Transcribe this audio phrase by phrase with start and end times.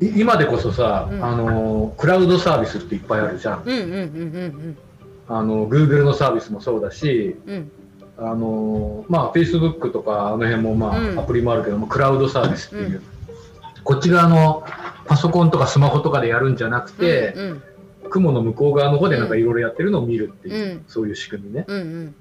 [0.00, 1.24] い今でこそさ、うん。
[1.24, 3.62] あのクラウドサービスっていっぱいあるじゃん。
[3.64, 4.76] うんうんうん
[5.26, 7.54] あの Google のサービスもそうだしうん。
[7.54, 7.72] うん
[8.16, 11.18] あのまあ Facebook とかあの辺もまあ、うん。
[11.18, 13.02] アプリもあるけどもクラウドサービスっていう、
[13.82, 14.62] こっち側の
[15.06, 17.62] パソコンとかスマホとかでやるんじゃなくて、うん
[18.10, 20.84] 雲の向こう側の方でなんかいろいろやってるのを見るっていう、うん。
[20.86, 21.64] そういう仕組みね。
[21.66, 22.14] うんうん。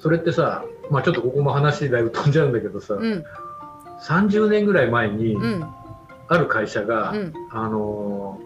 [0.00, 3.24] それってさまあちょっとここも話だいぶ飛んじゃうんだけどさ、うん。
[4.00, 5.64] 30年ぐらい前にうん
[6.32, 7.32] ある会社が、うん。
[7.50, 8.40] あの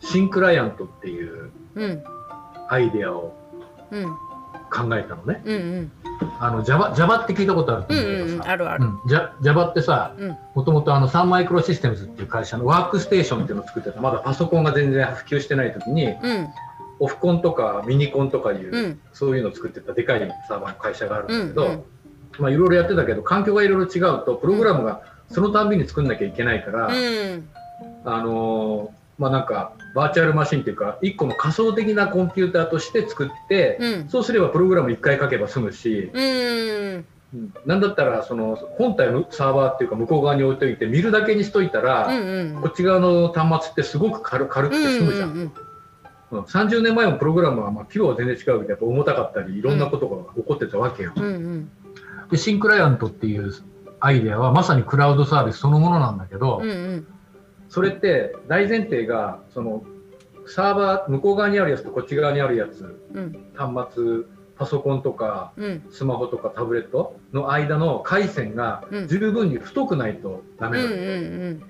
[0.00, 2.04] シンクライアントっていううん。
[2.68, 3.36] アイデアを
[3.90, 4.06] うん。
[4.70, 5.42] 考えたのね。
[5.44, 5.92] うんうん。
[6.40, 8.84] あの Java, Java って聞いたことあるとうん思うけどさ、うんあるある。
[8.84, 9.00] うん、
[9.42, 10.36] Java ってさ、うん。
[10.54, 16.48] もともとあのサンマイクロシステムズっていう会社のワークステーションっていうのを作ってた、まだパソコンが全然普及してない時に、うん。
[17.00, 19.00] オフコンとかミニコンとかいう、うん。
[19.12, 21.84] そういうのを作ってたでかいサーバーの会社があるんだけど、うんうん。
[22.38, 27.48] まあいろいろやってたけど、環境がいろいろ違うと、プログラムがそのたんびに作んなきゃいけないから、うん。
[28.04, 34.08] あのーまあなんか、バーチャルマシンっていうか、一個の仮想的なコンピューターとして作って、うん。
[34.08, 36.22] そうすればプログラム1回書けば済むし、うん。
[36.94, 37.04] うん
[37.64, 45.52] なんだったらその本体のサーバーっていうか向こう側に置いといて見るだけにしといたら、うんこっち側の端末ってすごく軽軽くて済むじゃん、うんうん
[46.30, 51.70] 30年前のプログラムはまあ規模は全然違うけどやっぱ重たかったりいろんなことが起こってたわけよ、うんうん。
[52.30, 53.52] でシンクライアントっていう
[54.04, 57.06] アイデアはまさにクラウドサービスそのものなんだけど、うんうん。
[57.68, 59.84] それって大前提がその
[60.46, 63.52] サーバー向こう側にあるやつとこっち側にあるやつうん。
[63.54, 64.04] 端末
[64.58, 65.84] パソコンとかうん。
[65.92, 69.08] スマホとかタブレットの間の回線がうん。
[69.08, 70.96] 十分に太くないとダうんうメなの、
[71.52, 71.62] ん。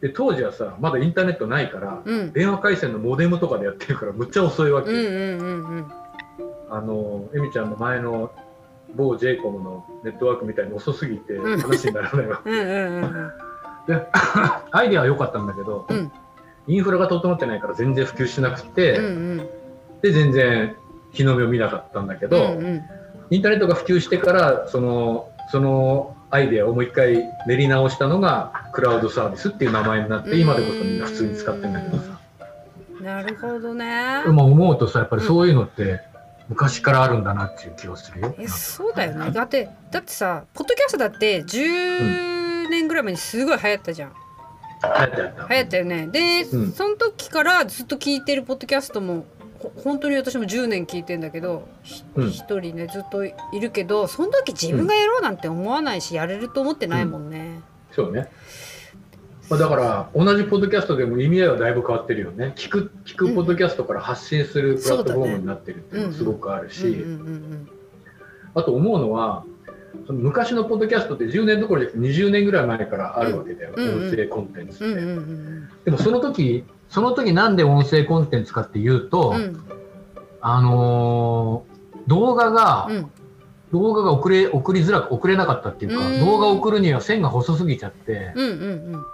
[0.00, 2.32] で当時はさまだインターネットないから、うん。
[2.32, 5.92] 電話回線のモデムとかでやってるからむっちゃ遅いわけ、うんうんうんうん。
[6.70, 8.30] あのエミちゃんの前の
[8.94, 11.60] 某 j イコムのネットワークみたいに遅すぎてうん。
[11.60, 13.30] 話にならないわうんうんうん
[13.86, 14.06] で
[14.70, 16.12] アイデアは良かったんだけど、うん。
[16.68, 19.48] インフラが整ってないから全然普及しなくて、うんうん。
[20.02, 20.76] で全然
[21.12, 22.82] 日の目を見なかったんだけど、うんうん。
[23.30, 32.04] インターネットが普及してからそのそのアイデアをもう一回練り直したのがクラウドサービスっていう名前になって今でこそみんな普通に使ってるんだけどさ。
[33.02, 34.22] なるほどね。
[34.26, 36.00] 今思うとさやっぱりそういうのって
[36.48, 38.34] 昔からあるんだなっていう気がするよ。
[38.38, 39.30] えそうだよね。
[39.30, 44.12] だってだってさポッドキャストだって10年ぐらい前にすごい流行ったじゃん。
[44.82, 45.22] 流行った
[45.54, 45.76] 流行った。
[45.76, 46.06] よね。
[46.08, 46.72] で、うん。
[46.72, 49.24] その時からずっと聞いてるポッドキャストも
[49.60, 52.30] ほ本当に私も10年聞いてんだけどひうん。
[52.30, 57.60] 一、人ねずっといるけどその時自分がやろうなんて思わないし、やれると思ってないもんね。
[57.92, 58.28] そうね。
[59.52, 62.54] まあ、だから同じポッドキャストでも意味合いはだいぶ変わってるよね。
[62.56, 67.68] 聞く聞くポッドキャストから発信するプラットフォームになってるっていうのもすごくあるし、うんうんうん
[68.54, 69.44] あと思うのは
[70.06, 74.06] その昔のポッドキャストって10年どころじゃなくて20年ぐらい前からあるわけだよ、うんうん。
[74.08, 79.42] 音声コンテンツって、うんうんうんでもその時その時なんで音声コンテンツかっていうと、うん。
[79.42, 79.64] うん
[80.42, 81.72] あのー
[82.08, 83.10] 動画が、うん。
[83.72, 86.20] 動画が送れ送りづらく送れなかったっていうか、うん。
[86.20, 89.04] 動画を送るには線が細すぎちゃって、うんうん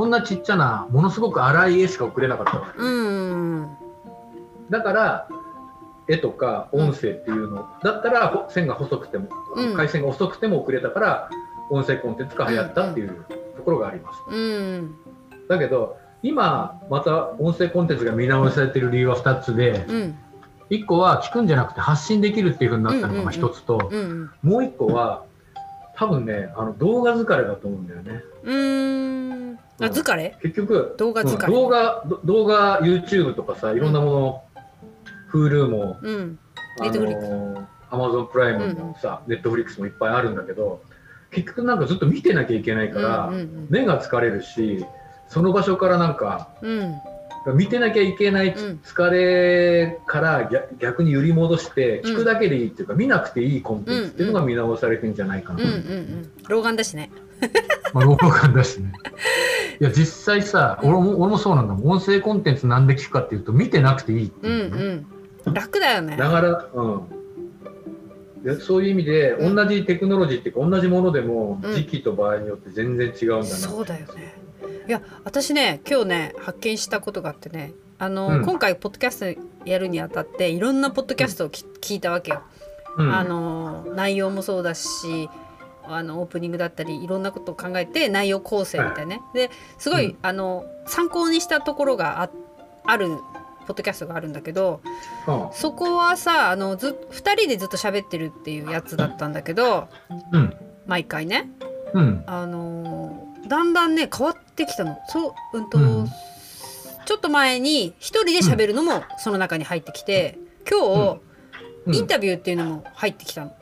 [0.00, 3.68] こんなちっちゃなものすごく粗い絵しか送れなかったわけ、うんうん
[4.70, 5.28] だから
[6.08, 9.76] 絵とか音声っていうの、だったらほ線が細くても、うん。
[9.76, 11.30] 回線が遅くても送れたから
[11.68, 14.96] 音声コンテンツが流行ったっていうところがあります、うん。
[15.50, 20.18] だけど今また音声コンテンツが見直されてる理由は2つでうん。
[20.70, 25.24] 1個は聞くんじゃなくて発信できるっていうふうになったのが1つと、うんもう1個は
[26.00, 28.22] 多分ねあの動画疲れだと思うんだよね。
[28.42, 29.58] うん。
[29.80, 30.34] あ疲れ？
[30.40, 31.46] 結局動画疲れ。
[31.46, 34.42] うん動画ど動画 YouTube とかさいろんなもの、
[35.30, 36.38] Hulu もうん。
[36.80, 40.82] あの Amazon プライムもさ、Netflix もいっぱいあるんだけど
[41.30, 43.66] 結局なんかずっと見てなきゃいけないから、うんうん。
[43.68, 44.86] 目が疲れるし
[45.28, 46.94] その場所からなんかうん
[47.46, 48.80] 見てなきゃいけないうん。
[48.84, 52.12] 疲れから逆逆に揺り戻してうん。
[52.12, 56.30] 聞くだけでいいっていうか、見なくていいコンテンツっていうのが見直されてるんじゃないかな、うんうんうん。
[56.48, 57.10] 老眼だしね。
[57.94, 58.92] まあ老感だしね。
[59.80, 61.90] いや実際さ俺も俺もそうなんだもん。
[61.90, 65.04] 音声コンテンツなんで聞くかっていうと見てなくていいってうんいうね、
[65.46, 65.54] うん。
[65.54, 66.16] 楽だよね。
[66.16, 67.00] だから、うん。
[68.44, 69.54] でそういう意味で、うん。
[69.54, 71.74] 同じテクノロジーっていうか同じものでもうん。
[71.74, 74.39] 時期と場合によって全然違うんだな、そうだよね
[74.90, 78.44] いや私ね今日ね発見したことがあってねあの、うん。
[78.44, 82.42] 今回ポッドキャストやるにあたっていろんなポッドキャストをき、聞いたわけよ。
[82.96, 83.14] うん。
[83.14, 85.30] あの内容もそうだし
[85.84, 89.20] あのオープニングだったりいろんなことを考えて内容構成みたいなね。
[89.32, 90.16] ですごい、うん。
[90.22, 92.30] あの参考にしたところがあ
[92.84, 93.10] ある
[93.68, 94.80] ポッドキャストがあるんだけど
[95.52, 99.86] そこはさあのず2人でずっと喋ってるっていうやつだったんだけど
[100.32, 100.56] うん。
[100.88, 101.48] 毎回ね。
[101.94, 102.24] うん。
[102.26, 104.98] あのだんだんね変わってってきたの。
[105.08, 106.08] そううんと、うん。
[107.06, 110.80] ちょっと前に一人で喋るのもその中に入ってきて今
[111.14, 111.20] 日、
[111.86, 111.94] うん。
[111.94, 113.54] インタビューっていうのも入ってきたの。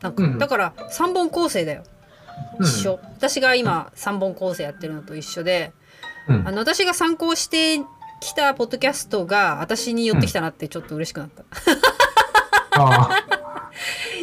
[0.00, 0.38] なんか、うん。
[0.38, 1.84] だから3本構成だよ。
[2.58, 2.66] うん。
[2.66, 5.72] 一緒、私が今3本構成やってるのと一緒で
[6.28, 6.48] うん。
[6.48, 7.80] あの私が参考して
[8.20, 11.44] きたポッドキャストが私に寄ってきたなってちょっと嬉しくなった、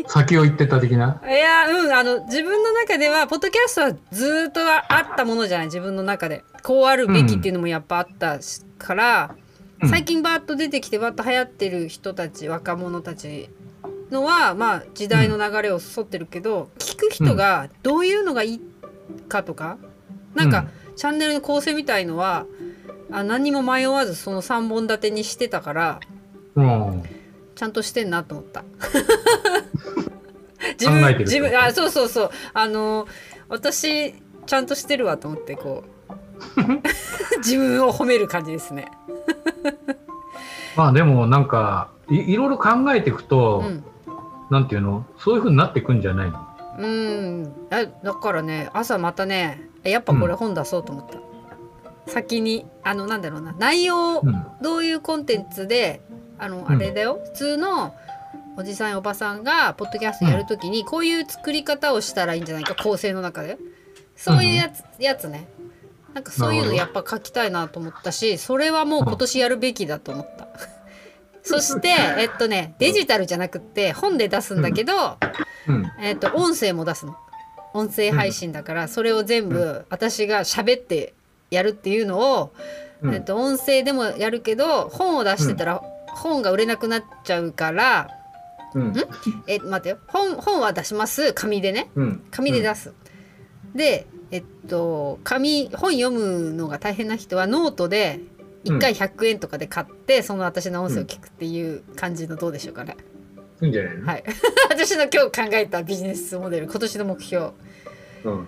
[0.09, 1.21] 先を言ってた的な？
[1.23, 5.67] いやうんあの自分の中ではポッドキャストはずーっとあったものじゃない？
[5.67, 6.44] 自分の中で。
[6.63, 9.35] こうあるべきっていうのもやっぱあったしから、
[9.81, 9.89] うん。
[9.89, 13.50] 最近バーッと出てきてバーッと流行ってる人たち若者たち
[14.09, 18.62] のはまあ時代の流れを沿ってるけど、聞く人がどういうのがいい
[19.27, 19.77] かとか、
[20.33, 20.65] なんか、
[20.95, 22.45] チャンネルの構成みたいのは
[23.12, 26.00] あ何にも迷わずその3本立てにしてたから
[26.55, 27.03] うん
[27.59, 28.63] ちゃんとしてんなと思った。
[30.79, 32.31] 自分自分あそうそうそう。
[32.53, 33.06] あの
[33.50, 34.13] 私
[34.45, 36.13] ちゃんとしてるわと思ってこう。
[37.44, 38.89] 自分を褒める感じですね。
[40.77, 43.83] まあでもなんかいいろいろ考えていくと、うん。
[44.50, 45.05] なんていうの？
[45.17, 46.39] そういうふうになっていくんじゃないの？
[46.79, 47.53] うん。
[47.71, 51.19] あだからね朝またねやっぱこれ本出そうと思った、
[52.09, 53.53] 先にあのなんだろうな。
[53.59, 54.45] 内容、うん。
[54.62, 56.00] どういうコンテンツで
[56.39, 56.71] あのん。
[56.71, 57.94] あれだよ、普通の
[58.57, 63.57] おじさんやおばさんがポッドキャストやるときにこういう作り方をしたらいいんじゃないか構成の中で。
[64.15, 65.47] そういうやつ,、やつね。
[66.13, 70.47] なんかそういうのやっぱ書きたいなと思ったしそれはもう今年やるべきだと思った。
[71.44, 75.18] そしてえっとねデジタルじゃなくって本で出すんだけど、
[75.68, 75.91] うん。
[76.01, 77.15] えっと音声も出すの。
[77.74, 81.13] 音声配信だから、それを全部私が喋って
[81.51, 82.51] やるっていうのを、
[83.01, 83.13] うん。
[83.13, 85.81] えっと音声でもやるけど本を出してたら、
[86.19, 88.10] 本が売れなくなっちゃうから
[88.75, 88.94] うん。
[89.48, 89.98] え待てよ。
[90.07, 91.33] 本本は出します。
[91.33, 91.89] 紙でね。
[91.95, 92.24] うん。
[92.30, 92.94] 紙で出す、
[93.74, 98.19] でえっと紙本読むのが大変な人はノートで
[98.66, 102.98] 1回100円とかで買って、その私の音声を聞くっていう感じのどうでしょうかね、
[103.62, 104.24] いいんじゃないの、はい。
[104.69, 107.51] 私の今日考えたビジネスモデル今年の目標。
[108.25, 108.48] うん、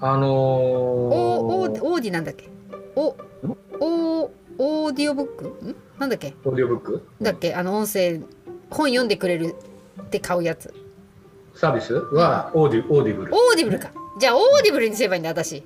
[0.00, 2.48] あのー、オーオーディなんだっけ？
[2.94, 3.16] お
[3.80, 4.30] お
[4.64, 5.44] オーディオブック？
[5.66, 5.74] ん？
[5.98, 6.34] なんだっけ？
[6.44, 7.02] オーディオブック？
[7.20, 7.52] だっけ？
[7.52, 8.20] あの音声
[8.70, 9.56] 本読んでくれる
[10.00, 10.72] って買うやつ。
[11.56, 11.94] サービス？
[11.94, 13.90] はオーディ Audible、 Audibleか。
[14.20, 15.64] じゃあ Audibleにすればいいんだ私。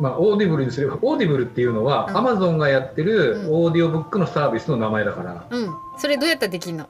[0.00, 2.16] まあ、 Audibleにすれば Audibleっていうのは、うん。
[2.16, 3.54] アマゾンがやってるうん。
[3.66, 5.72] オーディオブックのサービスの名前だから、うん。
[5.98, 6.88] それどうやったらできんの？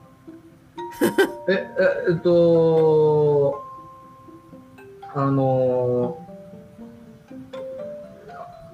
[1.51, 1.67] ええ
[2.11, 3.63] えっと
[5.13, 6.24] あのー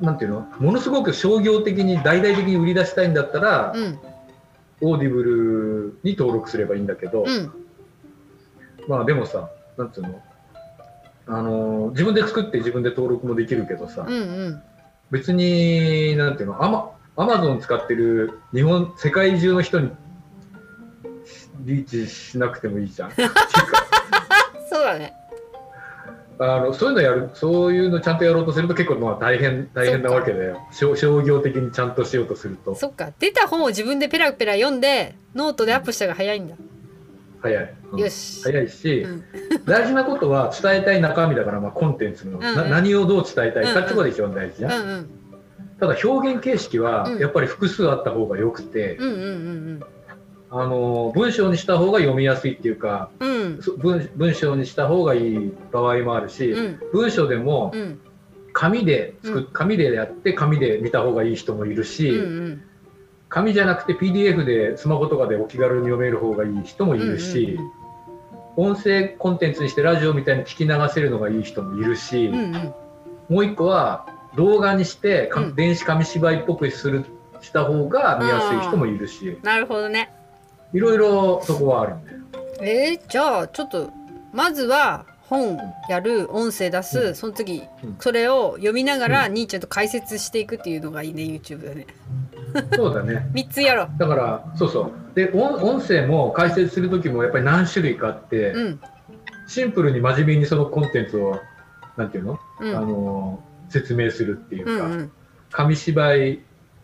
[0.00, 0.41] なんていうの？
[0.58, 3.99] ものすごく商業的に大々的に売り出したいんだったら、うん。
[4.82, 7.52] Audible に登録すればいいんだけど、うん。
[8.88, 10.23] まあでもさなんつうの？
[11.26, 14.20] あのー自分で作って自分で登録もできるけどさ、うんう
[14.50, 14.62] ん。
[15.11, 16.64] 別になんていうの？
[16.64, 19.91] アマアマゾン使ってる日本世界中の人に
[21.61, 23.11] リーチしなくてもいいじゃん。
[24.70, 25.12] そうだね
[26.43, 32.75] あのそういうのやるそういうのちゃんとやろうとすると結構まあ大変大変なわけだよ商商業的にちゃんとしようとすると。
[32.75, 33.13] そっか。
[33.19, 36.55] 出た本を自分でペラペラ読んでノートでアップしたが早いんだ、
[37.43, 37.99] 早い、うん。
[37.99, 39.25] よし、早いし、うん。
[39.67, 42.55] 大事なことは伝えたい中身だから、まあ、コンテンツの、うんうん。
[42.57, 43.75] な何をどう伝えたいうんうん。
[43.75, 45.11] かってことが一番大事じゃん、うんうん。
[45.79, 47.19] ただ表現形式はうん。
[47.19, 49.15] やっぱり複数あった方がよくて、うんう
[49.77, 49.82] ん
[50.53, 53.61] あの文章にした方が読みやすいっていうかうん。
[53.79, 56.81] 文文章にした方がいい場合もあるし、うん。
[56.93, 58.01] 文章でもうん。
[58.53, 59.51] 紙で作っうん。
[59.53, 62.63] 紙でやって紙で見た方がいい人もいるし、うんうん。
[63.29, 67.59] 紙じゃなくて PDF でスマホとかでお気軽に読める方がいい人もいるし、
[68.57, 72.55] 音声コンテンツにしてラジオみたいに聞き流せるのがいい人もいるし、うんうん。
[72.55, 72.75] うん
[73.31, 77.05] もう一個は動画にして電子紙芝居っぽくする
[77.41, 79.39] した方が見やすい人もいるし。
[79.45, 80.13] なるほどね
[80.72, 82.19] いろいろそこはあるんだよ。
[82.62, 83.91] えー、じゃあちょっと
[84.32, 85.58] まずは本
[85.89, 87.15] やる音声出す、うん。
[87.15, 87.96] その次、うん。
[88.00, 91.86] それを読みながら、う兄ちゃんと解説していくっていうのがいいね YouTube だね。
[92.74, 93.29] そうだね。
[93.32, 93.91] 3つやろう。
[93.96, 94.93] だからそうそう。
[95.15, 98.81] で音音声も解説する時もやっぱり何種類かあって、うん。
[99.46, 101.41] シンプルに真面目にそのコンテンツを
[101.96, 102.77] なんていうの、うん。
[102.77, 105.10] あの説明するっていうか、うんうん。
[105.53, 106.41] 紙芝居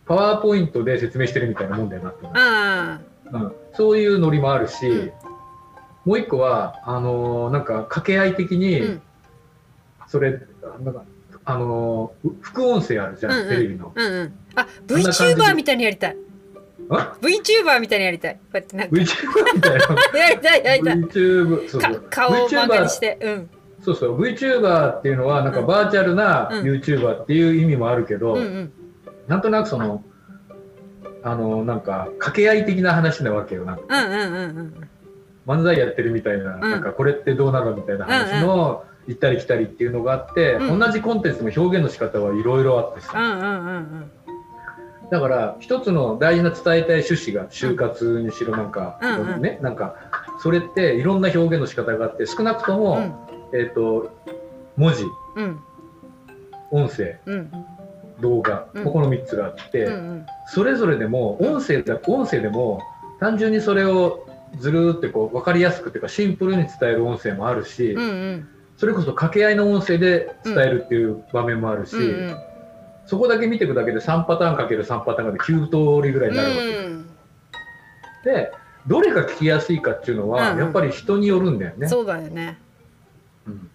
[0.07, 2.33] パワーポイントで説明してるみたいなもんだよなって思う。
[2.37, 3.01] あ
[3.33, 5.13] うん、そういうノリもあるし、うん。
[6.05, 9.03] もう一個はあのーなんか掛け合い的あに、うん。
[10.07, 10.41] それ
[10.85, 11.05] なんか
[11.45, 13.49] あのー副音声あるじゃん、うんうん。
[13.49, 13.93] テレビの。
[13.95, 14.39] うんうん。
[14.55, 16.17] あ VTuber みたいにやりたい。
[16.89, 18.35] あ？VTuber みたいにやりたい。
[18.35, 18.97] こうやってなんか。
[18.97, 20.19] VTuber みたいな。
[20.19, 20.95] やりたいやりたい。
[20.97, 23.19] VTube そうそかう顔を漫画に VTuber して。
[23.21, 23.51] うん。
[23.85, 24.21] そうそう。
[24.21, 25.67] VTuber っていうのはなんかうん。
[25.67, 26.65] バーチャルなうん。
[26.65, 28.73] YouTuber っていう意味もあるけど、うんうん。
[29.27, 30.05] なんとなくその
[31.27, 33.83] あのなんか掛け合い的な話なわけよなんか。
[33.89, 34.89] うんうんうんうん。
[35.45, 40.79] 漫才やってるみたいな,、なんかこれってどうなのみたいな話の行ったり来たりっていうのがあって、うん。
[40.79, 44.11] 同じコンテンツも表現の仕方はいろいろあってさ、うんうんうん
[45.09, 49.41] だから一つの大事な伝えたい趣旨が就活にしろなんか、うんうん。
[49.41, 49.95] ねなんか
[50.41, 54.11] それっていろんな表現の仕方があって少なくとも、えっ、と
[54.77, 55.05] 文字。
[55.37, 55.61] うんうん。
[56.73, 57.21] 音声。
[57.27, 57.76] うん
[58.21, 58.85] 動画、うん。
[58.85, 60.27] ここの3つがあって、うんうん。
[60.49, 62.81] それぞれでも音声だ音声でも
[63.21, 64.27] 単純にそれを
[64.59, 68.49] ずるーってこう分かりやすくていうかシンプルに伝える音声もあるし、うんうん。
[68.77, 72.37] それこそ掛け合いの音声で伝えるっていう場面もあるし、うん
[73.07, 75.69] そこだけ見ていくだけで3パターンかける3パターンで9
[76.01, 76.67] 通りぐらいになるわけ。
[76.67, 76.89] です。
[76.89, 77.07] うん。
[78.25, 78.53] で
[78.89, 80.59] どれが聞きやすいかっていうのは、うん。
[80.59, 81.89] やっぱり人によるんだよね。
[81.89, 82.59] そうだよね。
[83.47, 83.71] うん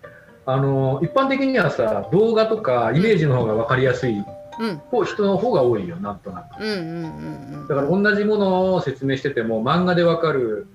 [0.53, 4.23] あの一般的にはさ動画とかイメージの方が分かりやすい
[4.59, 4.77] うん。
[4.77, 6.61] 方人の方が多いよなんとなく。
[6.61, 10.67] うんうんうんだから同じものを説明してても漫画でわかる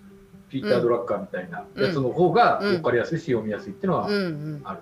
[0.48, 4.14] ピーター・ドラッカーみたいなやつの方がうん分かりやすいし読みやすいっていうのはうん。
[4.14, 4.80] うんある。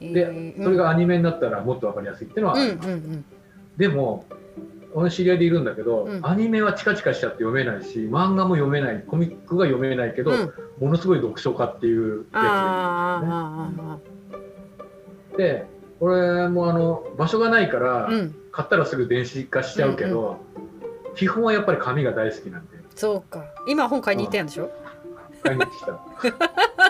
[0.00, 0.12] うん。
[0.14, 2.96] でそれがアニメになったらもっと分かりやすいっていうのはうんうある。
[2.96, 3.24] ん。
[3.76, 4.24] でも
[4.94, 6.26] 俺知り合いでいるんだけど、うん。
[6.26, 10.52] アニメはチカチカしちゃって読めないし漫画も読めないコミックが読めないけど、うん。
[10.80, 13.22] ものすごい読書家っていうや
[15.32, 15.66] つでで
[16.00, 18.34] 俺もあの場所がないから、ーうん。
[18.52, 20.38] 買ったらすぐ電子化しちゃうけど、
[21.14, 23.44] 基本はやっぱり紙が大好きなんでそうか。
[23.68, 24.70] 今本買いに行ったんでしょ？
[25.44, 26.00] 買いに来た